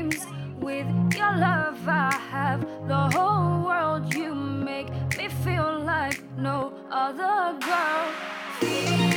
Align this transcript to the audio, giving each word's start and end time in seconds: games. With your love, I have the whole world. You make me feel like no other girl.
games. 0.00 0.26
With 0.60 0.86
your 1.14 1.36
love, 1.36 1.88
I 1.88 2.14
have 2.30 2.60
the 2.86 3.10
whole 3.16 3.64
world. 3.64 4.14
You 4.14 4.34
make 4.34 4.88
me 5.16 5.28
feel 5.44 5.82
like 5.84 6.22
no 6.36 6.72
other 6.90 7.58
girl. 7.60 9.09